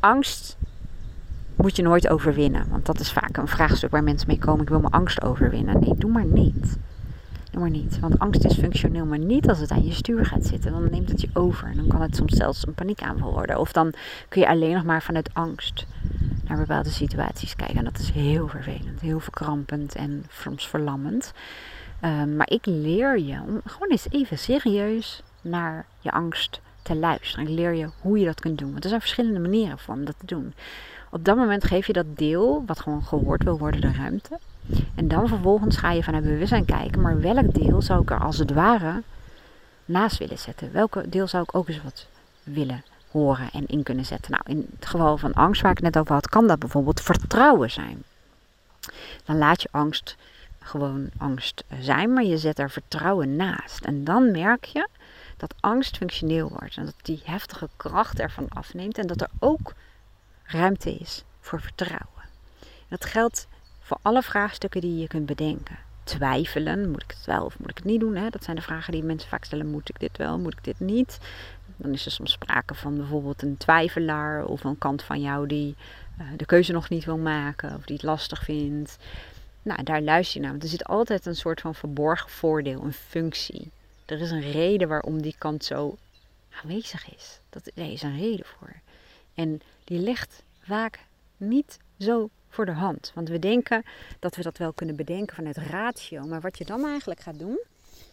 Angst 0.00 0.56
moet 1.54 1.76
je 1.76 1.82
nooit 1.82 2.08
overwinnen. 2.08 2.66
Want 2.70 2.86
dat 2.86 3.00
is 3.00 3.12
vaak 3.12 3.36
een 3.36 3.48
vraagstuk 3.48 3.90
waar 3.90 4.04
mensen 4.04 4.28
mee 4.28 4.38
komen. 4.38 4.62
Ik 4.62 4.68
wil 4.68 4.80
mijn 4.80 4.92
angst 4.92 5.22
overwinnen. 5.22 5.80
Nee, 5.80 5.94
doe 5.94 6.10
maar 6.10 6.24
niet 6.24 6.76
maar 7.52 7.70
niet. 7.70 7.98
Want 7.98 8.18
angst 8.18 8.44
is 8.44 8.58
functioneel, 8.58 9.04
maar 9.04 9.18
niet 9.18 9.48
als 9.48 9.58
het 9.58 9.70
aan 9.70 9.84
je 9.84 9.92
stuur 9.92 10.26
gaat 10.26 10.46
zitten. 10.46 10.72
Dan 10.72 10.90
neemt 10.90 11.08
het 11.08 11.20
je 11.20 11.28
over. 11.32 11.68
En 11.68 11.76
dan 11.76 11.88
kan 11.88 12.00
het 12.00 12.16
soms 12.16 12.36
zelfs 12.36 12.66
een 12.66 12.74
paniekaanval 12.74 13.32
worden. 13.32 13.58
Of 13.58 13.72
dan 13.72 13.92
kun 14.28 14.40
je 14.40 14.48
alleen 14.48 14.74
nog 14.74 14.84
maar 14.84 15.02
vanuit 15.02 15.30
angst 15.32 15.86
naar 16.44 16.58
bepaalde 16.58 16.90
situaties 16.90 17.56
kijken. 17.56 17.76
En 17.76 17.84
dat 17.84 17.98
is 17.98 18.10
heel 18.10 18.48
vervelend, 18.48 19.00
heel 19.00 19.20
verkrampend 19.20 19.94
en 19.94 20.24
soms 20.30 20.68
verlammend. 20.68 21.32
Um, 22.04 22.36
maar 22.36 22.50
ik 22.50 22.66
leer 22.66 23.18
je 23.18 23.40
om 23.46 23.60
gewoon 23.64 23.90
eens 23.90 24.06
even 24.10 24.38
serieus 24.38 25.22
naar 25.40 25.86
je 26.00 26.10
angst 26.10 26.60
te 26.82 26.96
luisteren. 26.96 27.48
Ik 27.48 27.54
leer 27.54 27.74
je 27.74 27.88
hoe 28.00 28.18
je 28.18 28.24
dat 28.24 28.40
kunt 28.40 28.58
doen. 28.58 28.70
Want 28.70 28.82
er 28.82 28.88
zijn 28.88 29.00
verschillende 29.00 29.40
manieren 29.40 29.78
voor 29.78 29.94
om 29.94 30.04
dat 30.04 30.18
te 30.18 30.26
doen. 30.26 30.54
Op 31.10 31.24
dat 31.24 31.36
moment 31.36 31.64
geef 31.64 31.86
je 31.86 31.92
dat 31.92 32.16
deel, 32.16 32.62
wat 32.66 32.80
gewoon 32.80 33.04
gehoord 33.04 33.42
wil 33.42 33.58
worden, 33.58 33.80
de 33.80 33.92
ruimte. 33.92 34.38
En 34.94 35.08
dan 35.08 35.28
vervolgens 35.28 35.76
ga 35.76 35.90
je 35.90 36.02
vanuit 36.02 36.24
bewustzijn 36.24 36.64
kijken, 36.64 37.00
maar 37.00 37.20
welk 37.20 37.54
deel 37.54 37.82
zou 37.82 38.02
ik 38.02 38.10
er 38.10 38.20
als 38.20 38.38
het 38.38 38.52
ware 38.52 39.02
naast 39.84 40.18
willen 40.18 40.38
zetten? 40.38 40.72
Welke 40.72 41.08
deel 41.08 41.26
zou 41.26 41.42
ik 41.42 41.54
ook 41.54 41.68
eens 41.68 41.82
wat 41.82 42.06
willen 42.42 42.84
horen 43.10 43.50
en 43.52 43.66
in 43.66 43.82
kunnen 43.82 44.04
zetten? 44.04 44.30
Nou, 44.30 44.42
in 44.46 44.66
het 44.78 44.86
geval 44.86 45.18
van 45.18 45.32
angst, 45.32 45.62
waar 45.62 45.70
ik 45.70 45.80
net 45.80 45.98
over 45.98 46.14
had, 46.14 46.28
kan 46.28 46.46
dat 46.46 46.58
bijvoorbeeld 46.58 47.00
vertrouwen 47.00 47.70
zijn. 47.70 48.02
Dan 49.24 49.38
laat 49.38 49.62
je 49.62 49.68
angst 49.70 50.16
gewoon 50.58 51.10
angst 51.16 51.64
zijn, 51.80 52.12
maar 52.12 52.24
je 52.24 52.38
zet 52.38 52.58
er 52.58 52.70
vertrouwen 52.70 53.36
naast. 53.36 53.84
En 53.84 54.04
dan 54.04 54.30
merk 54.30 54.64
je 54.64 54.88
dat 55.36 55.54
angst 55.60 55.96
functioneel 55.96 56.48
wordt 56.48 56.76
en 56.76 56.84
dat 56.84 56.94
die 57.02 57.20
heftige 57.24 57.68
kracht 57.76 58.20
ervan 58.20 58.48
afneemt 58.48 58.98
en 58.98 59.06
dat 59.06 59.20
er 59.20 59.30
ook 59.38 59.74
ruimte 60.42 60.94
is 60.94 61.24
voor 61.40 61.60
vertrouwen. 61.60 62.24
Dat 62.88 63.04
geldt 63.04 63.46
voor 63.86 63.98
alle 64.02 64.22
vraagstukken 64.22 64.80
die 64.80 64.98
je 64.98 65.06
kunt 65.06 65.26
bedenken. 65.26 65.78
Twijfelen, 66.04 66.90
moet 66.90 67.02
ik 67.02 67.10
het 67.10 67.26
wel 67.26 67.44
of 67.44 67.58
moet 67.58 67.70
ik 67.70 67.76
het 67.76 67.84
niet 67.84 68.00
doen? 68.00 68.16
Hè? 68.16 68.30
Dat 68.30 68.44
zijn 68.44 68.56
de 68.56 68.62
vragen 68.62 68.92
die 68.92 69.02
mensen 69.02 69.28
vaak 69.28 69.44
stellen. 69.44 69.70
Moet 69.70 69.88
ik 69.88 70.00
dit 70.00 70.16
wel, 70.16 70.38
moet 70.38 70.52
ik 70.52 70.64
dit 70.64 70.80
niet? 70.80 71.18
Dan 71.76 71.92
is 71.92 72.04
er 72.04 72.10
soms 72.10 72.32
sprake 72.32 72.74
van 72.74 72.96
bijvoorbeeld 72.96 73.42
een 73.42 73.56
twijfelaar 73.56 74.44
of 74.44 74.64
een 74.64 74.78
kant 74.78 75.02
van 75.02 75.20
jou 75.20 75.46
die 75.46 75.76
uh, 76.20 76.26
de 76.36 76.46
keuze 76.46 76.72
nog 76.72 76.88
niet 76.88 77.04
wil 77.04 77.18
maken 77.18 77.74
of 77.76 77.84
die 77.84 77.96
het 77.96 78.04
lastig 78.04 78.44
vindt. 78.44 78.96
Nou, 79.62 79.82
daar 79.82 80.02
luister 80.02 80.36
je 80.36 80.42
naar. 80.42 80.50
Want 80.50 80.62
er 80.62 80.68
zit 80.68 80.84
altijd 80.84 81.26
een 81.26 81.36
soort 81.36 81.60
van 81.60 81.74
verborgen 81.74 82.30
voordeel, 82.30 82.82
een 82.82 82.92
functie. 82.92 83.70
Er 84.04 84.20
is 84.20 84.30
een 84.30 84.50
reden 84.52 84.88
waarom 84.88 85.22
die 85.22 85.34
kant 85.38 85.64
zo 85.64 85.96
aanwezig 86.62 87.14
is. 87.16 87.40
Dat, 87.50 87.70
er 87.74 87.92
is 87.92 88.02
een 88.02 88.18
reden 88.18 88.46
voor. 88.46 88.72
En 89.34 89.60
die 89.84 89.98
ligt 89.98 90.42
vaak 90.60 90.98
niet 91.36 91.78
zo 91.98 92.30
voor 92.56 92.66
de 92.66 92.72
hand. 92.72 93.12
Want 93.14 93.28
we 93.28 93.38
denken 93.38 93.84
dat 94.18 94.36
we 94.36 94.42
dat 94.42 94.58
wel 94.58 94.72
kunnen 94.72 94.96
bedenken 94.96 95.36
vanuit 95.36 95.56
ratio. 95.56 96.26
Maar 96.26 96.40
wat 96.40 96.58
je 96.58 96.64
dan 96.64 96.86
eigenlijk 96.86 97.20
gaat 97.20 97.38
doen, 97.38 97.58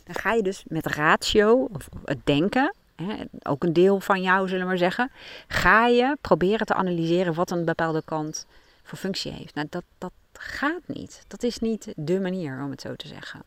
dan 0.04 0.16
ga 0.16 0.34
je 0.34 0.44
dus 0.44 0.64
met 0.68 0.86
ratio, 0.86 1.70
of 1.74 1.90
het 2.06 2.26
denken, 2.26 2.74
hè, 2.96 3.24
ook 3.44 3.64
een 3.64 3.74
deel 3.74 4.00
van 4.00 4.22
jou 4.22 4.48
zullen 4.48 4.64
we 4.64 4.68
maar 4.68 4.78
zeggen, 4.78 5.12
ga 5.48 5.88
je 5.88 6.18
proberen 6.22 6.66
te 6.66 6.74
analyseren 6.74 7.34
wat 7.34 7.52
een 7.52 7.66
bepaalde 7.66 8.02
kant 8.06 8.46
voor 8.84 8.98
functie 8.98 9.32
heeft. 9.32 9.56
Nou, 9.56 9.68
dat, 9.70 9.84
dat 9.98 10.12
gaat 10.34 10.88
niet. 10.88 11.24
Dat 11.28 11.44
is 11.44 11.60
niet 11.60 11.94
de 11.96 12.20
manier 12.20 12.62
om 12.64 12.72
het 12.72 12.82
zo 12.82 12.96
te 12.96 13.08
zeggen. 13.08 13.44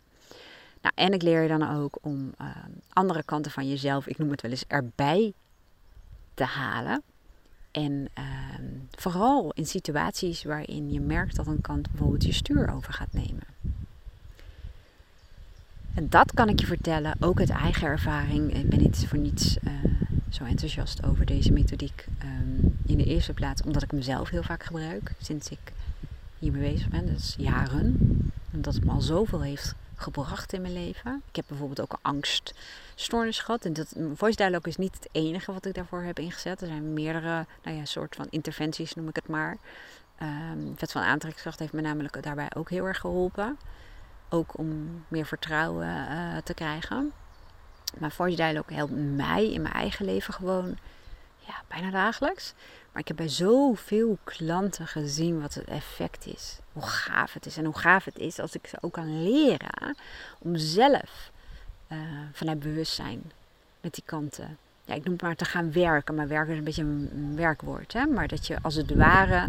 Nou, 0.83 0.95
en 0.95 1.13
ik 1.13 1.23
leer 1.23 1.43
je 1.43 1.49
dan 1.49 1.77
ook 1.77 1.99
om 2.03 2.35
uh, 2.41 2.47
andere 2.93 3.23
kanten 3.23 3.51
van 3.51 3.69
jezelf, 3.69 4.07
ik 4.07 4.19
noem 4.19 4.31
het 4.31 4.43
wel 4.43 4.51
eens, 4.51 4.65
erbij 4.69 5.33
te 6.35 6.45
halen. 6.45 7.03
En 7.77 8.09
uh, 8.19 8.25
vooral 8.91 9.53
in 9.55 9.67
situaties 9.67 10.45
waarin 10.45 10.93
je 10.93 11.01
merkt 11.01 11.37
dat 11.37 11.47
een 11.47 11.61
kant 11.61 11.91
bijvoorbeeld 11.91 12.25
je 12.25 12.33
stuur 12.33 12.71
over 12.75 12.93
gaat 12.93 13.13
nemen. 13.13 13.43
En 15.95 16.09
dat 16.09 16.35
kan 16.35 16.49
ik 16.49 16.61
je 16.61 16.67
vertellen, 16.67 17.17
ook 17.21 17.39
uit 17.39 17.51
eigen 17.51 17.89
ervaring. 17.89 18.55
Ik 18.57 18.69
ben 18.69 18.79
niet 18.79 19.07
voor 19.09 19.19
niets 19.19 19.57
uh, 19.65 19.73
zo 20.29 20.45
enthousiast 20.45 21.05
over 21.05 21.27
deze 21.27 21.53
methodiek. 21.53 22.07
Um, 22.23 22.79
in 22.87 22.97
de 22.97 23.05
eerste 23.05 23.33
plaats 23.33 23.63
omdat 23.63 23.83
ik 23.83 23.93
mezelf 23.93 24.31
heel 24.31 24.43
vaak 24.43 24.65
gebruik 24.65 25.13
sinds 25.19 25.49
ik 25.49 25.73
hiermee 26.39 26.73
bezig 26.73 26.89
ben. 26.89 27.09
Is 27.09 27.35
jaren. 27.39 27.97
Omdat 28.53 28.75
het 28.75 28.85
me 28.85 28.91
al 28.91 29.01
zoveel 29.01 29.43
heeft 29.43 29.75
gebracht 29.97 30.53
in 30.53 30.61
mijn 30.61 30.73
leven. 30.73 31.23
Ik 31.29 31.37
heb 31.37 31.45
bijvoorbeeld 31.49 31.81
ook 31.81 31.93
een 31.93 31.99
angststoornis 32.03 33.39
gehad. 33.39 33.65
En 33.65 33.73
dat 33.73 33.95
voice 34.15 34.37
dialogue 34.37 34.71
is 34.71 34.77
niet 34.77 34.95
het 34.95 35.09
enige 35.13 35.53
wat 35.53 35.67
ik 35.67 35.75
daarvoor 35.75 36.03
heb 36.03 36.19
ingezet. 36.19 36.61
Er 36.61 36.67
zijn 36.67 36.93
meerdere, 36.93 37.47
nou 37.63 37.77
ja, 37.77 37.85
soort 37.85 38.15
van 38.15 38.27
interventies 38.31 38.95
noem 38.95 39.09
ik 39.09 39.17
het 39.17 39.29
maar. 39.29 39.57
Um, 40.23 40.75
vet 40.77 40.93
van 40.93 41.03
aantrekkingskracht 41.03 41.59
heeft 41.59 41.73
me 41.73 41.81
namelijk 41.81 42.23
daarbij 42.23 42.49
ook 42.57 42.71
heel 42.71 42.87
erg 42.87 42.99
geholpen. 42.99 43.59
Ook 44.29 44.59
om 44.59 45.05
meer 45.09 45.27
vertrouwen 45.27 45.87
uh, 45.87 46.37
te 46.45 46.55
krijgen. 46.55 47.13
Maar 47.99 48.11
voice 48.11 48.37
dialogue 48.37 48.77
helpt 48.77 48.93
mij 48.97 49.53
in 49.53 49.63
mijn 49.63 49.75
eigen 49.75 50.05
leven 50.05 50.35
gewoon 50.35 50.79
ja, 51.47 51.63
bijna 51.69 51.91
dagelijks. 51.91 52.55
Maar 52.93 53.03
ik 53.03 53.09
heb 53.09 53.17
bij 53.17 53.29
zoveel 53.29 54.19
klanten 54.25 54.87
gezien 54.87 55.41
wat 55.41 55.55
het 55.55 55.65
effect 55.65 56.27
is. 56.27 56.59
Hoe 56.73 56.83
gaaf 56.83 57.33
het 57.33 57.47
is. 57.47 57.57
En 57.57 57.65
hoe 57.65 57.79
gaaf 57.79 58.05
het 58.05 58.19
is 58.19 58.39
als 58.39 58.55
ik 58.55 58.67
ze 58.67 58.77
ook 58.81 58.93
kan 58.93 59.23
leren 59.23 59.97
om 60.39 60.57
zelf 60.57 61.31
uh, 61.89 61.99
vanuit 62.33 62.59
bewustzijn 62.59 63.33
met 63.81 63.95
die 63.95 64.05
kanten. 64.07 64.57
Ja, 64.85 64.95
ik 64.95 65.05
noem 65.05 65.13
het 65.13 65.23
maar 65.23 65.37
te 65.37 65.45
gaan 65.45 65.73
werken, 65.73 66.15
maar 66.15 66.29
werken 66.29 66.53
is 66.53 66.59
een 66.59 66.65
beetje 66.65 66.83
een, 66.83 67.33
werkwoord. 67.37 67.93
Hè? 67.93 68.07
Maar 68.07 68.29
dat 68.29 68.47
je 68.47 68.57
als 68.63 68.75
het 68.75 68.95
ware 68.95 69.49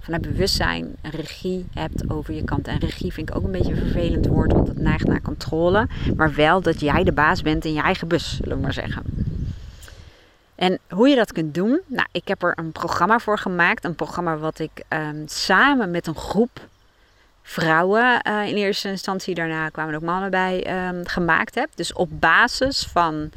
vanuit 0.00 0.22
bewustzijn 0.22 0.96
een 1.02 1.10
regie 1.10 1.66
hebt 1.74 2.10
over 2.10 2.34
je 2.34 2.44
kanten. 2.44 2.72
En 2.72 2.78
regie 2.78 3.12
vind 3.12 3.28
ik 3.28 3.36
ook 3.36 3.44
een 3.44 3.50
beetje 3.50 3.72
een 3.72 3.90
vervelend 3.90 4.26
woord, 4.26 4.52
want 4.52 4.68
het 4.68 4.78
neigt 4.78 5.06
naar 5.06 5.22
controle. 5.22 5.88
Maar 6.16 6.34
wel 6.34 6.60
dat 6.60 6.80
jij 6.80 7.04
de 7.04 7.12
baas 7.12 7.42
bent 7.42 7.64
in 7.64 7.72
je 7.72 7.80
eigen 7.80 8.08
bus, 8.08 8.36
zullen 8.36 8.56
we 8.56 8.62
maar 8.62 8.72
zeggen. 8.72 9.27
En 10.58 10.78
hoe 10.88 11.08
je 11.08 11.16
dat 11.16 11.32
kunt 11.32 11.54
doen, 11.54 11.80
nou, 11.86 12.08
ik 12.12 12.28
heb 12.28 12.42
er 12.42 12.52
een 12.56 12.72
programma 12.72 13.18
voor 13.18 13.38
gemaakt. 13.38 13.84
Een 13.84 13.94
programma 13.94 14.36
wat 14.36 14.58
ik 14.58 14.82
um, 14.88 15.22
samen 15.26 15.90
met 15.90 16.06
een 16.06 16.16
groep 16.16 16.60
vrouwen 17.42 18.20
uh, 18.28 18.48
in 18.48 18.54
eerste 18.54 18.88
instantie, 18.88 19.34
daarna 19.34 19.68
kwamen 19.68 19.94
ook 19.94 20.02
mannen 20.02 20.30
bij, 20.30 20.86
um, 20.88 21.06
gemaakt 21.06 21.54
heb. 21.54 21.68
Dus 21.74 21.92
op 21.92 22.20
basis 22.20 22.88
van 22.92 23.30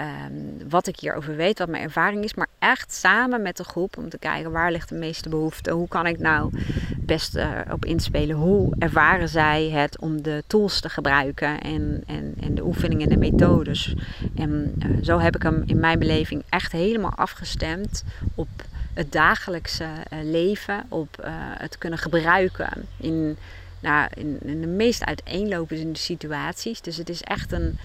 um, 0.00 0.68
wat 0.68 0.86
ik 0.86 1.00
hierover 1.00 1.36
weet, 1.36 1.58
wat 1.58 1.68
mijn 1.68 1.82
ervaring 1.82 2.24
is, 2.24 2.34
maar 2.34 2.48
echt 2.58 2.92
samen 2.92 3.42
met 3.42 3.56
de 3.56 3.64
groep 3.64 3.96
om 3.96 4.08
te 4.08 4.18
kijken 4.18 4.50
waar 4.50 4.72
ligt 4.72 4.88
de 4.88 4.94
meeste 4.94 5.28
behoefte, 5.28 5.70
hoe 5.70 5.88
kan 5.88 6.06
ik 6.06 6.18
nou 6.18 6.50
best 6.96 7.36
uh, 7.36 7.60
op 7.70 7.84
inspelen, 7.84 8.36
hoe 8.36 8.74
ervaren 8.78 9.28
zij 9.28 9.68
het 9.68 9.98
om 9.98 10.22
de 10.22 10.44
tools 10.46 10.80
te 10.80 10.88
gebruiken 10.88 11.60
en, 11.60 12.02
en, 12.06 12.34
en 12.40 12.54
de 12.54 12.64
oefeningen 12.64 13.10
en 13.10 13.20
de 13.20 13.30
methodes. 13.30 13.94
En 14.34 14.74
uh, 14.86 15.04
zo 15.04 15.18
heb 15.18 15.36
ik 15.36 15.42
hem 15.42 15.62
in 15.66 15.80
mijn 15.80 15.98
beleving 15.98 16.42
echt 16.48 16.72
helemaal 16.72 17.14
afgestemd 17.14 18.04
op 18.34 18.48
het 18.94 19.12
dagelijkse 19.12 19.84
uh, 19.84 20.18
leven, 20.22 20.84
op 20.88 21.30
het 21.58 21.78
kunnen 21.78 21.98
gebruiken 21.98 22.70
in, 22.96 23.36
nou, 23.80 24.08
in 24.14 24.60
de 24.60 24.66
meest 24.66 25.04
uiteenlopende 25.04 25.98
situaties. 25.98 26.80
Dus 26.80 26.96
het 26.96 27.08
is 27.08 27.22
echt 27.22 27.52
een 27.52 27.78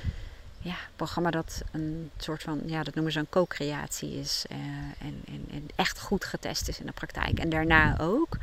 ja, 0.64 0.76
programma 0.96 1.32
dat 1.32 1.62
een 1.72 2.12
soort 2.18 2.44
van, 2.44 2.62
ja, 2.66 2.84
dat 2.84 2.94
noemen 2.94 3.14
ze 3.14 3.20
een 3.20 3.30
co-creatie 3.30 4.20
is. 4.20 4.46
Uh, 4.52 4.58
en, 5.08 5.22
en, 5.26 5.46
en, 5.52 5.68
echt 5.76 6.00
goed 6.00 6.26
getest 6.26 6.68
is 6.68 6.80
in 6.80 6.86
de 6.86 6.92
praktijk. 6.92 7.40
En 7.40 7.50
daarna 7.50 8.00
ook. 8.00 8.38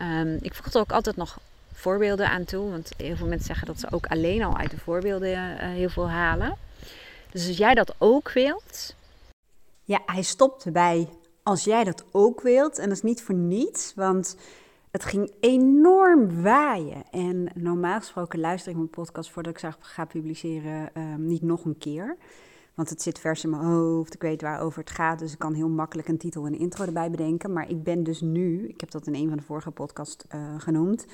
Um, 0.00 0.38
ik 0.40 0.54
voeg 0.54 0.74
er 0.74 0.80
ook 0.80 0.92
altijd 0.92 1.16
nog 1.16 1.38
voorbeelden 1.72 2.30
aan 2.30 2.44
toe. 2.44 2.70
Want 2.70 2.90
heel 2.96 3.16
veel 3.16 3.26
mensen 3.26 3.46
zeggen 3.46 3.66
dat 3.66 3.80
ze 3.80 3.90
ook 3.90 4.06
alleen 4.06 4.42
al 4.42 4.56
uit 4.56 4.70
de 4.70 4.78
voorbeelden 4.78 5.28
uh, 5.28 5.56
heel 5.58 5.88
veel 5.88 6.10
halen. 6.10 6.56
Dus 7.30 7.46
als 7.46 7.56
jij 7.56 7.74
dat 7.74 7.94
ook 7.98 8.32
wilt. 8.32 8.94
Ja, 9.84 10.02
hij 10.06 10.22
stopt 10.22 10.72
bij 10.72 11.08
als 11.42 11.64
jij 11.64 11.84
dat 11.84 12.04
ook 12.10 12.40
wilt. 12.40 12.78
En 12.78 12.88
dat 12.88 12.96
is 12.96 13.02
niet 13.02 13.22
voor 13.22 13.34
niets, 13.34 13.92
want 13.94 14.36
het 14.90 15.04
ging 15.04 15.32
enorm 15.40 16.42
waaien. 16.42 17.02
En 17.10 17.48
normaal 17.54 17.98
gesproken 17.98 18.40
luister 18.40 18.70
ik 18.70 18.76
mijn 18.76 18.90
podcast 18.90 19.30
voordat 19.30 19.52
ik 19.52 19.58
ze 19.58 19.72
ga 19.78 20.04
publiceren 20.04 20.90
um, 20.94 21.26
niet 21.26 21.42
nog 21.42 21.64
een 21.64 21.78
keer. 21.78 22.16
Want 22.74 22.90
het 22.90 23.02
zit 23.02 23.18
vers 23.18 23.44
in 23.44 23.50
mijn 23.50 23.62
hoofd, 23.62 24.14
ik 24.14 24.22
weet 24.22 24.42
waarover 24.42 24.80
het 24.80 24.90
gaat. 24.90 25.18
Dus 25.18 25.32
ik 25.32 25.38
kan 25.38 25.54
heel 25.54 25.68
makkelijk 25.68 26.08
een 26.08 26.18
titel 26.18 26.46
en 26.46 26.58
intro 26.58 26.84
erbij 26.84 27.10
bedenken. 27.10 27.52
Maar 27.52 27.70
ik 27.70 27.82
ben 27.82 28.02
dus 28.02 28.20
nu, 28.20 28.68
ik 28.68 28.80
heb 28.80 28.90
dat 28.90 29.06
in 29.06 29.14
een 29.14 29.28
van 29.28 29.36
de 29.36 29.42
vorige 29.42 29.70
podcasts 29.70 30.24
uh, 30.34 30.40
genoemd, 30.58 31.06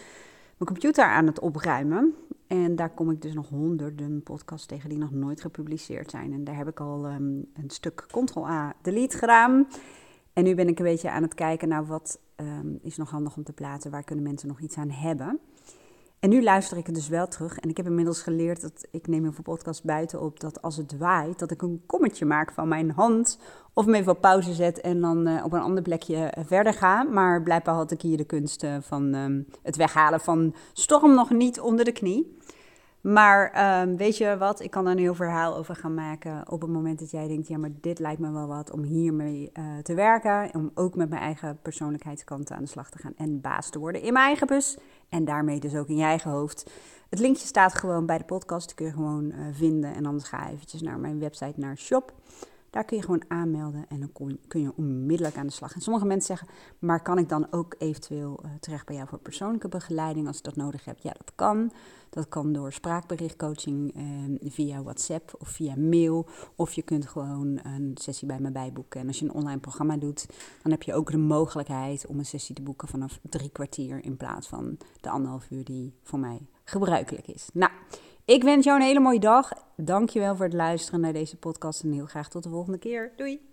mijn 0.56 0.71
computer 0.71 1.04
aan 1.04 1.26
het 1.26 1.40
opruimen. 1.40 2.14
En 2.47 2.76
daar 2.76 2.90
kom 2.90 3.11
ik 3.11 3.23
dus 3.23 3.35
nog 3.35 3.49
honderden 3.49 4.23
podcasts 4.23 4.66
tegen 4.66 4.88
die 4.88 4.99
nog 4.99 5.11
nooit 5.11 5.40
gepubliceerd 5.40 6.11
zijn. 6.11 6.33
En 6.33 6.45
daar 6.45 6.56
heb 6.56 6.68
ik 6.68 6.80
al 6.80 7.04
um, 7.04 7.50
een 7.54 7.71
stuk 7.71 8.04
Ctrl-A 8.06 8.75
delete 8.83 9.18
gedaan. 9.18 9.66
En 10.37 10.45
nu 10.45 10.55
ben 10.55 10.69
ik 10.69 10.78
een 10.78 10.85
beetje 10.85 11.11
aan 11.11 11.23
het 11.23 11.35
kijken 11.35 11.69
naar 11.69 11.87
wat 11.87 12.19
um, 12.37 12.78
is 12.83 12.97
nog 12.97 13.11
handig 13.11 13.37
om 13.37 13.45
te 13.45 13.52
plaatsen, 13.52 13.90
waar 13.90 14.05
kunnen 14.05 14.25
mensen 14.25 14.49
nog 14.49 14.61
iets 14.61 14.76
aan 14.76 14.90
hebben. 14.90 15.40
En 16.19 16.28
nu 16.28 16.43
luister 16.43 16.76
ik 16.76 16.87
het 16.87 16.95
dus 16.95 17.09
wel 17.09 17.28
terug. 17.28 17.59
En 17.59 17.69
ik 17.69 17.76
heb 17.76 17.87
inmiddels 17.87 18.23
geleerd 18.23 18.61
dat 18.61 18.87
ik 18.90 19.07
neem 19.07 19.33
veel 19.33 19.43
podcast 19.43 19.85
buiten 19.85 20.21
op 20.21 20.40
dat 20.40 20.62
als 20.62 20.76
het 20.76 20.99
waait, 20.99 21.38
dat 21.38 21.50
ik 21.50 21.62
een 21.62 21.83
kommetje 21.87 22.25
maak 22.25 22.52
van 22.52 22.69
mijn 22.69 22.90
hand. 22.90 23.38
Of 23.73 23.85
hem 23.85 23.95
even 23.95 24.12
op 24.12 24.21
pauze 24.21 24.55
zet 24.55 24.81
en 24.81 25.00
dan 25.00 25.28
uh, 25.28 25.45
op 25.45 25.52
een 25.52 25.61
ander 25.61 25.83
plekje 25.83 26.16
eh, 26.16 26.45
verder 26.47 26.73
ga. 26.73 27.02
Maar 27.02 27.43
blijkbaar 27.43 27.75
had 27.75 27.90
ik 27.90 28.00
hier 28.00 28.16
de 28.16 28.25
kunst 28.25 28.64
uh, 28.64 28.76
van 28.81 29.14
um, 29.14 29.47
het 29.62 29.76
weghalen 29.76 30.21
van 30.21 30.55
storm 30.73 31.14
nog 31.14 31.31
niet 31.31 31.61
onder 31.61 31.85
de 31.85 31.93
knie. 31.93 32.37
Maar 33.00 33.81
um, 33.83 33.97
weet 33.97 34.17
je 34.17 34.37
wat, 34.38 34.61
ik 34.61 34.71
kan 34.71 34.87
er 34.87 34.93
een 34.93 34.99
heel 34.99 35.15
verhaal 35.15 35.57
over 35.57 35.76
gaan 35.76 35.95
maken 35.95 36.50
op 36.50 36.61
het 36.61 36.71
moment 36.71 36.99
dat 36.99 37.11
jij 37.11 37.29
denkt, 37.29 37.49
ja, 37.49 37.59
maar 37.59 37.71
dit 37.81 37.99
lijkt 37.99 38.21
me 38.21 38.33
wel 38.33 38.47
wat 38.47 38.71
om 38.71 38.83
hiermee 38.83 39.50
uh, 39.55 39.65
te 39.83 39.95
werken. 39.95 40.50
Om 40.55 40.71
ook 40.75 40.95
met 40.95 41.09
mijn 41.09 41.23
eigen 41.23 41.59
persoonlijkheidskanten 41.62 42.57
aan 42.57 42.62
de 42.62 42.69
slag 42.69 42.91
te 42.91 42.99
gaan 42.99 43.15
en 43.17 43.41
baas 43.41 43.71
te 43.71 43.79
worden 43.79 44.03
in 44.03 44.12
mijn 44.12 44.26
eigen 44.26 44.47
bus. 44.47 44.79
En 45.09 45.25
daarmee 45.25 45.61
dus 45.61 45.75
ook 45.75 45.88
in 45.88 45.97
je 45.97 46.05
eigen 46.05 46.31
hoofd. 46.31 46.71
Het 47.11 47.19
linkje 47.19 47.47
staat 47.47 47.75
gewoon 47.75 48.07
bij 48.07 48.19
de 48.19 48.25
podcast, 48.25 48.67
die 48.67 48.76
kun 48.76 48.87
je 48.87 48.93
gewoon 48.93 49.25
uh, 49.25 49.47
vinden. 49.53 49.95
En 49.95 50.07
anders 50.07 50.29
ga 50.29 50.50
eventjes 50.50 50.83
naar 50.83 50.99
mijn 50.99 51.19
website, 51.19 51.61
naar 51.61 51.76
shop. 51.76 52.12
Daar 52.76 52.85
kun 52.85 52.97
je 52.97 53.02
gewoon 53.02 53.25
aanmelden 53.28 53.85
en 53.88 54.00
dan 54.00 54.38
kun 54.49 54.61
je 54.61 54.73
onmiddellijk 54.76 55.37
aan 55.37 55.47
de 55.47 55.52
slag. 55.52 55.75
En 55.75 55.80
sommige 55.80 56.06
mensen 56.06 56.37
zeggen, 56.37 56.56
maar 56.78 57.02
kan 57.02 57.18
ik 57.18 57.28
dan 57.28 57.47
ook 57.52 57.75
eventueel 57.78 58.40
uh, 58.45 58.50
terecht 58.61 58.87
bij 58.87 58.97
jou 58.97 59.09
voor 59.09 59.18
persoonlijke 59.18 59.68
begeleiding 59.68 60.26
als 60.26 60.38
ik 60.38 60.45
dat 60.45 60.56
nodig 60.56 60.85
heb? 60.85 60.99
Ja, 60.99 61.12
dat 61.12 61.33
kan. 61.35 61.73
Dat 62.11 62.28
kan 62.28 62.52
door 62.52 62.73
spraakberichtcoaching 62.73 63.95
eh, 63.95 64.50
via 64.50 64.83
WhatsApp 64.83 65.35
of 65.38 65.49
via 65.49 65.76
mail. 65.76 66.26
Of 66.54 66.73
je 66.73 66.83
kunt 66.83 67.06
gewoon 67.06 67.61
een 67.62 67.92
sessie 67.95 68.26
bij 68.26 68.40
me 68.40 68.50
bijboeken. 68.50 69.00
En 69.00 69.06
als 69.06 69.18
je 69.18 69.25
een 69.25 69.35
online 69.35 69.61
programma 69.61 69.97
doet, 69.97 70.26
dan 70.62 70.73
heb 70.73 70.83
je 70.83 70.95
ook 70.95 71.11
de 71.11 71.18
mogelijkheid 71.18 72.06
om 72.06 72.18
een 72.18 72.26
sessie 72.26 72.54
te 72.54 72.62
boeken 72.62 72.88
vanaf 72.88 73.18
drie 73.23 73.50
kwartier 73.50 74.04
in 74.04 74.16
plaats 74.16 74.49
van 74.49 74.78
de 75.00 75.11
anderhalf 75.11 75.50
uur 75.50 75.64
die 75.64 75.95
voor 76.02 76.18
mij 76.18 76.47
gebruikelijk 76.64 77.28
is. 77.28 77.49
Nou, 77.52 77.73
ik 78.26 78.42
wens 78.42 78.64
jou 78.64 78.80
een 78.80 78.87
hele 78.87 79.00
mooie 79.00 79.21
dag. 79.21 79.52
Dankjewel 79.76 80.37
voor 80.37 80.45
het 80.45 80.54
luisteren 80.54 81.00
naar 81.00 81.12
deze 81.12 81.37
podcast 81.37 81.83
en 81.83 81.92
heel 81.92 82.06
graag 82.06 82.28
tot 82.28 82.42
de 82.42 82.49
volgende 82.49 82.78
keer. 82.78 83.12
Doei! 83.16 83.46